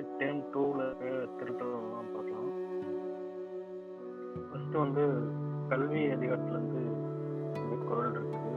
[0.00, 0.84] வந்து டேம் டூவில்
[1.38, 2.52] திருக்குறள்லாம் பார்க்கலாம்.
[4.50, 5.04] ஃபர்ஸ்ட் வந்து
[5.68, 6.82] கல்வி அதிகாரத்துலேருந்து
[7.60, 8.52] இந்த குரல் இருக்கு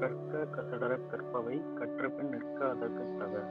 [0.00, 3.42] கற்க கசடர கற்பவை கற்றபின் நிற்க அதற்கு தக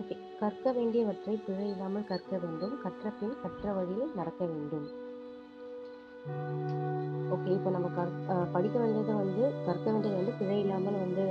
[0.00, 0.16] ஓகே.
[0.40, 2.74] கற்க வேண்டியவற்றை பிழை இல்லாமல் கற்க வேண்டும்.
[2.82, 4.88] கற்ற பின் கற்ற வழியில் நடக்க வேண்டும்.
[7.38, 8.12] ஓகே இப்போ நம்ம கற்
[8.52, 11.24] படிக்க வேண்டியது வந்து கற்க வேண்டியது வந்து பிழை இல்லாமல் வந்து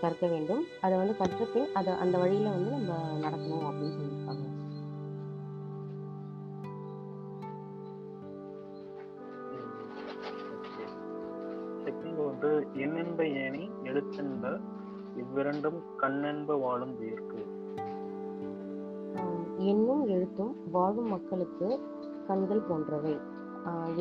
[0.00, 0.62] கற்க வேண்டும்.
[0.80, 4.46] அதை வந்து கற்ற பின் அதை அந்த வழியில் வந்து நம்ம நடக்கணும் அப்படின்னு சொல்லியிருக்காங்க.
[12.28, 12.50] வந்து
[12.84, 14.46] எண்ணென்ப ஏணி எழுத்தென்ப
[15.20, 17.40] இவ்விரண்டும் கண்ணென்ப வாழும் உயிர்க்கு
[19.70, 21.68] எண்ணும் எழுத்தும் வாழும் மக்களுக்கு
[22.28, 23.14] கண்கள் போன்றவை.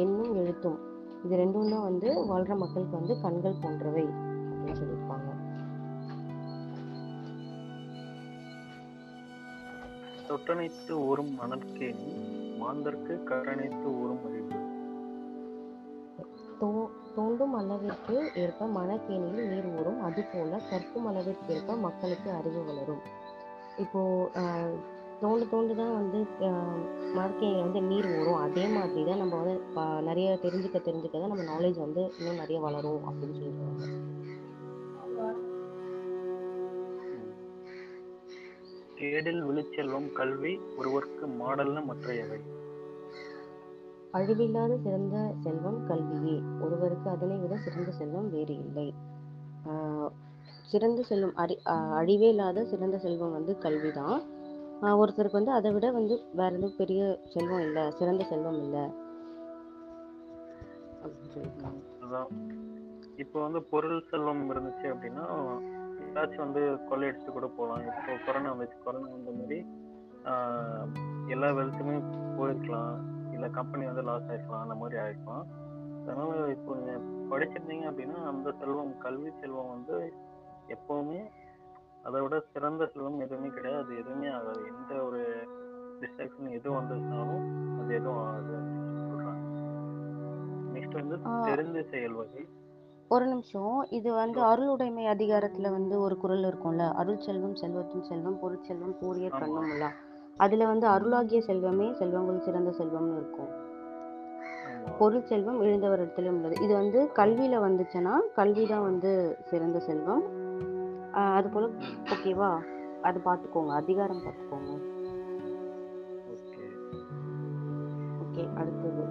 [0.04, 0.78] எண்ணும் எழுத்தும்
[1.26, 4.06] இது ரெண்டும் தான் வந்து வாழ்ற மக்களுக்கு வந்து கண்கள் போன்றவை
[4.50, 5.30] அப்படின்னு சொல்லியிருப்பாங்க.
[10.30, 12.10] தொட்டனைத்து ஊறும் மணற்கேணி
[12.62, 14.56] மாந்தர்க்கு கரணைத்து ஊறும் அறிவு
[16.62, 16.70] தோ
[17.16, 23.04] தோண்டும் அளவிற்கு ஏற்ப மணக்கேணியில் நீர் ஊறும் அதுபோல கற்கும் அளவிற்கு ஏற்ப மக்களுக்கு அறிவு வளரும்.
[23.84, 24.02] இப்போ
[25.22, 26.20] தோண்டு தோண்டு தான் வந்து
[27.16, 28.42] மணற்கேணியில் வந்து நீர் ஊறும்.
[28.46, 29.56] அதே மாதிரி தான் நம்ம வந்து
[30.02, 33.86] நிறைய தெரிஞ்சுக்க தெரிஞ்சுக்க தான் நம்ம நாலேஜ் வந்து இன்னும் நிறைய வளரும் அப்படின்னு சொல்லியிருக்காங்க
[39.00, 42.40] தேடில் விழுச்செல்வம் கல்வி ஒருவர்க்கு மாடல்ல மற்றையவை.
[44.18, 46.38] அழிவில்லாத சிறந்த செல்வம் கல்வியே.
[46.64, 48.88] ஒருவருக்கு அதனை விட சிறந்த செல்வம் வேறு இல்லை.
[49.70, 50.10] ஆஹ்
[50.72, 51.36] சிறந்த செல்வம்
[51.74, 54.18] ஆஹ் அழிவே இல்லாத சிறந்த செல்வம் வந்து கல்விதான்.
[54.18, 54.47] ஆஹ்
[55.02, 57.02] ஒருத்தருக்கு வந்து அதை விட வந்து வேற எதுவும் பெரிய
[57.34, 58.84] செல்வம் இல்லை சிறந்த செல்வம் இல்லை.
[63.24, 65.26] இப்போ வந்து பொருள் செல்வம் இருந்துச்சு அப்படின்னா
[66.06, 67.86] ஏதாச்சும் வந்து கொள்ளையடிச்சு கூட போகலாம்.
[67.90, 68.78] இப்போ கொரோனா வந்துச்சு.
[68.86, 69.60] கொரோனா வந்த மாதிரி
[71.34, 71.96] எல்லா வெல்த்துமே
[72.38, 72.94] போயிருக்கலாம்.
[73.36, 75.48] இல்லை கம்பெனி வந்து லாஸ் ஆயிருக்கலாம் அந்த மாதிரி ஆயிருக்கலாம்.
[76.02, 76.94] அதனால இப்போ நீங்க
[77.32, 79.96] படிச்சிருந்தீங்க அப்படின்னா அந்த செல்வம் கல்வி செல்வம் வந்து
[80.76, 81.20] எப்பவுமே
[82.08, 83.84] அதை விட சிறந்த செல்வம் எதுவுமே கிடையாது.
[83.84, 84.62] அது எதுவுமே ஆகாது.
[84.66, 85.48] எந்த ஒரு
[86.02, 87.46] டிஸ்ட்ராக்ஷன் எது வந்துச்சுனாலும்
[87.82, 88.54] அது எதுவும் ஆகாது
[89.10, 89.44] சொல்றாங்க.
[90.74, 91.46] நெக்ஸ்ட் வந்து.
[91.46, 92.46] தெரிந்து செயல் வகை.
[93.08, 93.84] ஒரு நிமிஷம்.
[93.90, 96.94] இது வந்து அருளுடைமை அதிகாரத்துல வந்து ஒரு குறள் இருக்கும்ல.
[96.94, 99.40] அருள் செல்வம் செல்வத்தின் செல்வம் பொருட்செல்வம் கூறிய ஆமா.
[99.40, 99.90] கண்ணுமுல்லா
[100.38, 103.52] அதுல வந்து அருளாகிய செல்வமே செல்வங்கள் சிறந்த செல்வம்னு இருக்கும்.
[105.00, 106.56] பொருள் செல்வம் இழந்தவரிடத்திலும் உள்ளது.
[106.62, 110.46] இது வந்து கல்வியில வந்துச்சுன்னா கல்வி தான் வந்து சிறந்த செல்வம்.
[111.38, 111.66] அது போல
[112.06, 112.50] ஓகேவா
[113.02, 114.72] அது பார்த்துக்கோங்க அதிகாரம் பார்த்துக்கோங்க
[116.34, 116.66] ஓகே.
[118.24, 119.04] ஓகே அடுத்தது.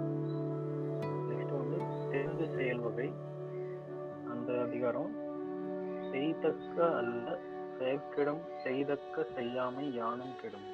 [1.29, 1.79] நெக்ஸ்ட் வந்து
[2.11, 3.09] தெரிந்து செயல் வகை.
[4.25, 5.11] அந்த அதிகாரம்.
[6.11, 7.37] செய்தக்க அல்ல
[7.79, 10.67] செயற்கிடம் செய்தக்க செய்யாமை யானும் கெடும்.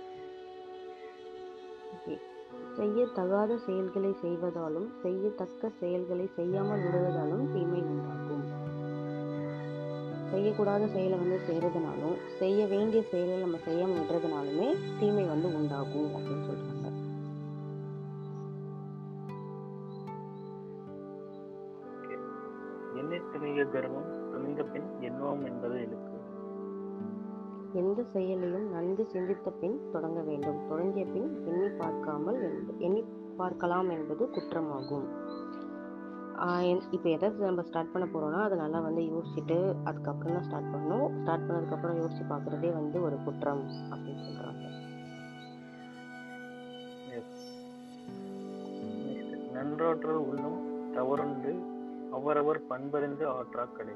[2.78, 8.33] செய்யத்தகாத செயல்களை செய்வதாலும் செய்யத்தக்க செயல்களை செய்யாமல் விடுவதாலும் தீமை உண்டாகும்
[10.34, 16.90] செய்யக்கூடாத செயலை வந்து செய்யறதுனாலும் செய்ய வேண்டிய செயலை நம்ம செய்யாம விடுறதுனாலுமே தீமை வந்து உண்டாகும் அப்படின்னு சொல்றாங்க.
[23.02, 25.80] என்னை துணிய கர்வம் துணிந்த பின் எண்ணுவோம் என்பது
[27.82, 30.60] எந்த செயலையும் நன்கு சிந்தித்த பின் தொடங்க வேண்டும்.
[30.70, 32.42] தொடங்கிய பின் எண்ணி பார்க்காமல்
[32.88, 33.02] எண்ணி
[33.40, 35.08] பார்க்கலாம் என்பது குற்றமாகும்.
[36.96, 39.58] இப்போ எதை நம்ம ஸ்டார்ட் பண்ண போறோம்னா அதை நல்லா வந்து யோசிச்சுட்டு
[39.90, 41.06] அதுக்கப்புறம் தான் ஸ்டார்ட் பண்ணணும்.
[41.22, 43.62] ஸ்டார்ட் பண்ணதுக்கப்புறம் யோசிச்சு பார்க்குறதே வந்து ஒரு குற்றம்
[43.94, 44.32] அப்படின்னு
[47.12, 47.52] நெக்ஸ்ட்
[49.56, 50.60] நன்றாற்றல் உள்ளும்
[50.98, 51.54] தவறுண்டு
[52.18, 53.96] அவரவர் பண்பறிந்து ஆற்றா கடை.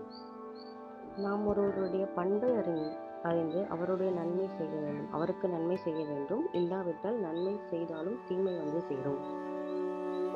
[1.25, 2.89] நாம் ஒருவருடைய பண்பை அறிந்து
[3.29, 5.11] அறிந்து அவருடைய நன்மை செய்ய வேண்டும்.
[5.15, 6.43] அவருக்கு நன்மை செய்ய வேண்டும்.
[6.59, 9.21] இல்லாவிட்டால் நன்மை செய்தாலும் தீமை வந்து சேரும்.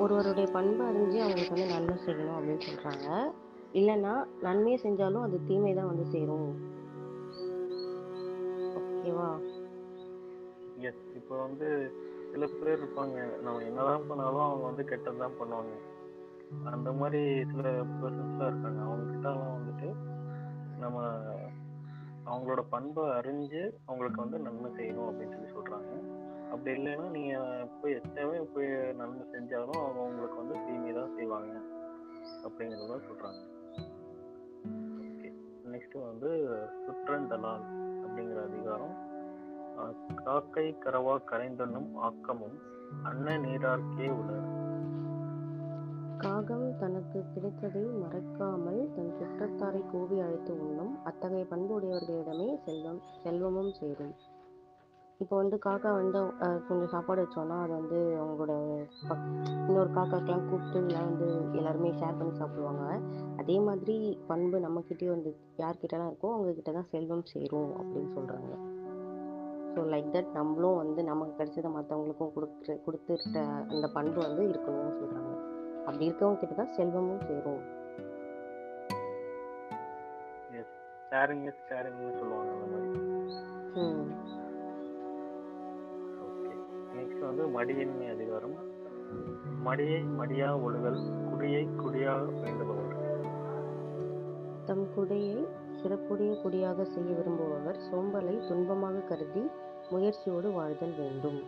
[0.02, 3.34] ஒருவருடைய பண்பை அறிஞ்சு அவங்களுக்கு வந்து நன்மை செய்யணும் அப்படின்னு சொல்றாங்க.
[3.74, 6.50] இல்லைன்னா நன்மையை செஞ்சாலும் அது தீமை தான் வந்து சேரும்.
[8.78, 9.30] ஓகேவா?
[10.78, 11.92] எஸ் இப்போ வந்து
[12.32, 13.42] சில பேர் இருப்பாங்க.
[13.42, 15.74] நம்ம என்னதான் பண்ணாலும் அவங்க வந்து கெட்டது தான் பண்ணுவாங்க.
[16.64, 18.82] அந்த மாதிரி சில பர்சன்ஸ்லாம் இருக்காங்க.
[18.82, 19.90] அவங்க கிட்டலாம் வந்துட்டு
[20.80, 21.02] நம்ம
[22.26, 26.20] அவங்களோட பண்பை அறிஞ்சு அவங்களுக்கு வந்து நன்மை செய்யணும் அப்படின்னு சொல்லி சொல்றாங்க.
[26.52, 27.36] அப்படி இல்லைன்னா நீங்க
[27.82, 28.70] போய் எத்தனை போய்
[29.00, 31.54] நன்மை செஞ்சாலும் அவங்க உங்களுக்கு வந்து தீமை தான் செய்வாங்க
[32.46, 33.42] அப்படிங்கிறத சொல்றாங்க.
[35.06, 35.30] ஓகே
[35.74, 36.32] நெக்ஸ்ட் வந்து
[36.86, 37.66] சுற்றந்தலால்
[38.04, 38.96] அப்படிங்கிற அதிகாரம்.
[40.24, 42.58] காக்கை கரவா கரைந்தனும் ஆக்கமும்
[43.10, 44.50] அன்ன நீரார்க்கே உலர்
[46.24, 54.14] காகம் தனக்கு கிடைத்ததை மறைக்காமல் தன் சுற்றத்தாரை கூவி அழைத்து உண்ணும் அத்தகைய பண்புடையவர்களிடமே செல்வம் செல்வமும் சேரும்.
[55.22, 56.20] இப்போ வந்து காக்கா வந்து
[56.68, 58.54] கொஞ்சம் சாப்பாடு வச்சோன்னா அது வந்து அவங்களோட
[59.66, 62.86] இன்னொரு காக்காக்கெல்லாம் கூப்பிட்டு இல்லை வந்து எல்லாருமே ஷேர் பண்ணி சாப்பிடுவாங்க.
[63.42, 63.96] அதே மாதிரி
[64.28, 68.52] பண்பு நம்மக்கிட்டேயும் வந்து யார்கிட்டலாம் இருக்கோ அவங்கக்கிட்ட தான் செல்வம் சேரும் அப்படின்னு சொல்கிறாங்க
[69.74, 75.32] ஸோ லைக் தட் நம்மளும் வந்து நமக்கு கிடைச்சதை மற்றவங்களுக்கும் கொடுக்குற கொடுத்துட்ட அந்த பண்பு வந்து இருக்கணும்னு சொல்கிறாங்க
[75.86, 77.64] அப்படி இருக்கவங்க கிட்ட தான் செல்வமும் சேரும்
[81.12, 81.64] ஷேரிங் இஸ்
[82.20, 83.00] சொல்லுவாங்க அந்த மாதிரி.
[83.82, 84.06] ம்.
[87.32, 88.56] நெக்ஸ்ட் வந்து மடியின்மை அதிகாரம்
[89.66, 90.98] மடியை மடியா ஒழுகல்
[91.30, 92.96] குடியை குடியா வேண்டுபவர்.
[94.68, 95.38] தம் குடையை
[95.82, 99.44] சிறப்புடைய குடியாக செய்ய விரும்புபவர் சோம்பலை துன்பமாக கருதி
[99.92, 101.40] முயற்சியோடு வாழ்தல் வேண்டும்.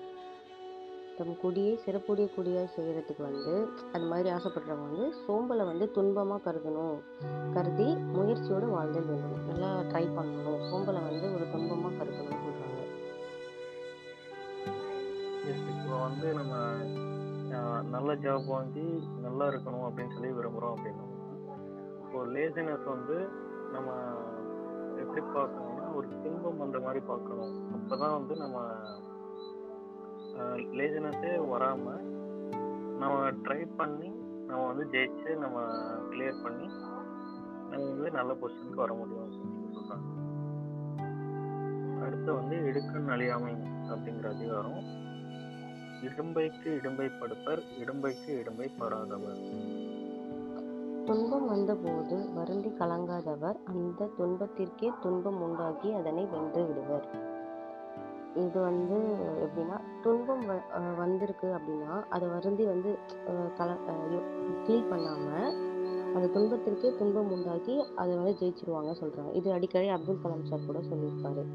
[1.18, 3.56] தம் குடியை சிறப்புடைய குடியாக செய்கிறதுக்கு வந்து
[3.96, 6.98] அது மாதிரி ஆசைப்படுறவங்க வந்து சோம்பலை வந்து துன்பமாக கருதணும்.
[7.58, 9.46] கருதி முயற்சியோடு வாழ்தல் வேண்டும்.
[9.52, 10.64] நல்லா ட்ரை பண்ணணும்.
[10.72, 12.83] சோம்பலை வந்து ஒரு துன்பமாக கருதணும்னு சொல்கிறாங்க
[15.94, 16.54] இப்போ வந்து நம்ம
[17.90, 18.86] நல்ல ஜாப் வாங்கி
[19.22, 21.06] நல்லா இருக்கணும் அப்படின்னு சொல்லி விரும்புகிறோம் அப்படின்னா
[22.04, 23.18] இப்போ லேசினஸ் வந்து
[23.72, 23.90] நம்ம
[24.98, 27.54] எப்படி பார்க்கணும்னா ஒரு துன்பம் அந்த மாதிரி பார்க்கணும்.
[27.74, 28.58] அப்போ தான் வந்து நம்ம
[30.80, 32.02] லேசினஸே வராமல்
[32.98, 34.10] நம்ம ட்ரை பண்ணி
[34.48, 35.60] நம்ம வந்து ஜெயிச்சு நம்ம
[36.10, 36.68] கிளியர் பண்ணி
[37.70, 40.10] நம்ம வந்து நல்ல பொசிஷனுக்கு வர முடியும் அப்படின்னு சொல்கிறாங்க
[42.02, 43.56] அடுத்து வந்து இடுக்கண் அழியாமை
[43.92, 44.82] அப்படிங்கிற அதிகாரம்.
[46.04, 49.72] இடும்பைக்கு இடும்பை படுப்பர் இடும்பைக்கு இடும்பை படாதவர்
[51.06, 57.08] துன்பம் வந்தபோது வருந்தி கலங்காதவர் அந்த துன்பத்திற்கே துன்பம் உண்டாக்கி அதனை வென்று விடுவர்.
[58.36, 58.98] இது வந்து
[59.46, 62.98] எப்படின்னா துன்பம் வ- வந்திருக்கு அப்படின்னா அதை வருந்தி வந்து
[63.58, 63.78] கல
[64.66, 65.54] ஃபீல் பண்ணாம
[66.16, 69.34] அந்த துன்பத்திற்கே துன்பம் உண்டாக்கி அதை வந்து ஜெயிச்சிருவாங்க சொல்றாங்க.
[69.34, 71.46] இது அடிக்கடி அப்துல் கலாம் சார் கூட சொல்லியிருப்பாரு.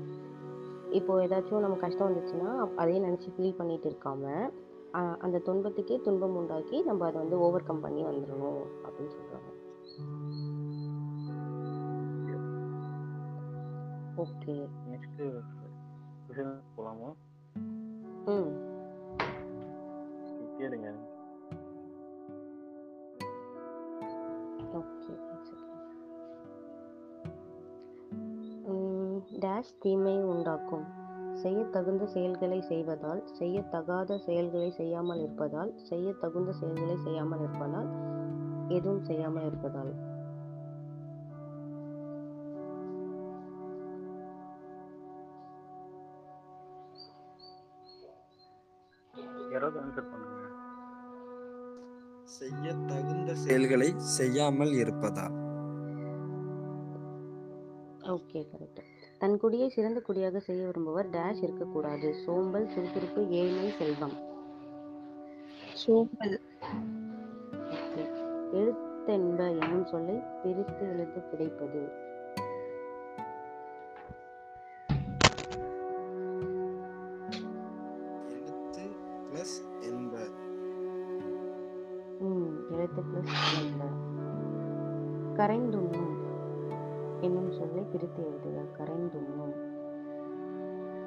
[0.90, 4.50] இப்போ ஏதாச்சும் நம்ம கஷ்டம் வந்துச்சுன்னா அதையே நினச்சி ஃபீல் பண்ணிட்டு இருக்காம
[4.92, 9.50] அஹ் அந்த துன்பத்துக்கே துன்பம் உண்டாக்கி நம்ம அதை வந்து ஓவர் கம் பண்ணி வந்துடணும் அப்படின்னு சொல்றாங்க.
[14.16, 14.68] ஓகே.
[14.90, 15.22] நெக்ஸ்ட்
[16.76, 17.14] போகலாமா
[29.68, 30.84] டேஷ் தீமை உண்டாக்கும்.
[31.40, 37.88] செய்ய தகுந்த செயல்களை செய்வதால் செய்ய தகாத செயல்களை செய்யாமல் இருப்பதால் செய்ய தகுந்த செயல்களை செய்யாமல் இருப்பதால்
[38.76, 39.92] எதுவும் செய்யாமல் இருப்பதால்.
[52.38, 55.36] செய்ய தகுந்த செயல்களை செய்யாமல் இருப்பதால்.
[58.08, 58.82] ஓகே கரெக்ட்
[59.18, 61.08] தன் குடியை சிறந்த குடியாக செய்ய விரும்புவர்.
[61.10, 62.14] டேஷ் இருக்கக்கூடாது.
[62.14, 64.16] சோம்பல் சுறுசுறுப்பு ஏழ்மை செல்வம்.
[65.72, 66.40] சோம்பல்.
[67.70, 68.04] ஓகே
[68.52, 71.80] எழுத்தென்ப என்னும் சொல்லை பிரித்து எழுத கிடைப்பது.
[78.28, 78.84] எழுத்து
[79.32, 80.36] பிளஸ் எழுத்து
[85.38, 86.14] கரைந்துண்ணும்
[87.20, 88.58] என்னும் சொல்லை பிரித்து எழுதுக.
[88.78, 89.54] கரைந்துண்ணும்.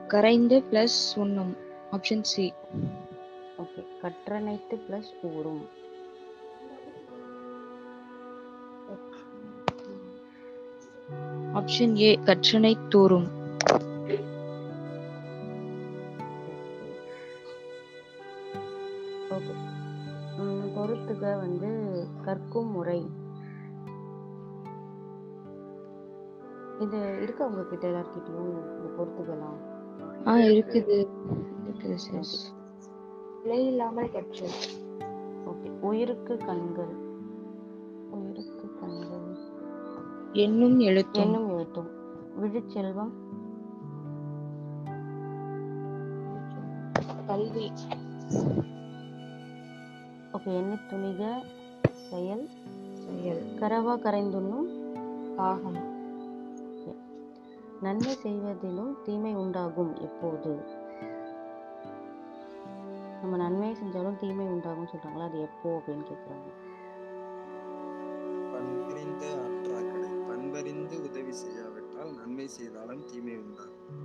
[0.07, 1.55] கரைந்து பிளஸ் உண்ணும்.
[1.91, 2.53] ஆப்ஷன் சி
[3.57, 5.79] ஓகே கற்றனைத்து பிளஸ் ஊறும்.
[11.53, 13.40] ஆப்ஷன் ஏ கற்றனை தூரும்
[27.21, 29.69] இருக்கா உங்ககிட்ட எல்லார்கிட்டயும் இந்த பொறுத்துக்கலாம்
[30.27, 31.07] ஆ இருக்குது.
[31.67, 32.53] இருக்குது சார்
[33.43, 34.57] பிழை இல்லாமல் கற்றல்
[35.45, 35.69] ஓகே.
[35.81, 36.93] உயிருக்கு கண்கள்.
[38.09, 39.37] உயிருக்கு கண்கள்.
[40.33, 41.23] எண்ணும் எழுத்தும்.
[41.23, 41.89] என்னும் எழுத்தும்.
[42.41, 43.11] விழுச்செல்வம்.
[47.27, 47.71] கல்வி.
[50.33, 51.43] ஓகே எண்ணி துணிக.
[52.09, 52.49] செயல்.
[52.93, 53.43] செயல்.
[53.59, 54.69] கரவா கரைந்துண்ணும்.
[55.35, 55.90] பாகம்
[57.81, 60.59] நன்மை செய்வதிலும் தீமை உண்டாகும் எப்போது?
[63.21, 65.19] நம்ம நன்மை செஞ்சாலும் தீமை உண்டாகும் சொல்றாங்களா?
[65.19, 66.49] அது எப்போ அப்படின்னு கேக்குறாங்க.
[68.53, 73.99] பண்பறிந்த ஆற்றாக்கடை பண்பறிந்து உதவி செய்யாவிட்டால் நன்மை செய்தாலும் தீமை உண்டாகும்.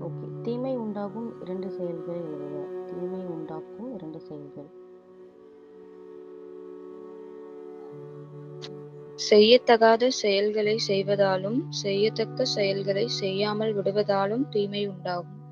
[0.00, 0.42] ஓகே.
[0.42, 4.82] தீமை உண்டாகும் இரண்டு செயல்கள் எழுதுக தீமை உண்டாக்கும் இரண்டு செயல்கள்.
[9.30, 15.42] செய்யத்தகாத செயல்களை செய்வதாலும் செய்யத்தக்க செயல்களை செய்யாமல் விடுவதாலும் தீமை உண்டாகும்.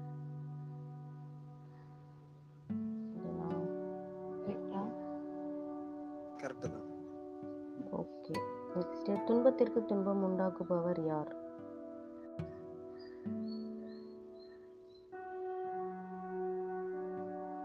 [9.26, 11.41] துன்பத்திற்கு துன்பம் உண்டாக்குபவர் யார்?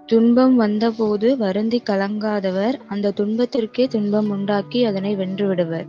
[0.10, 5.88] துன்பம் வந்தபோது வருந்தி கலங்காதவர் அந்த துன்பத்திற்கே துன்பம் உண்டாக்கி அதனை வென்று விடுவர்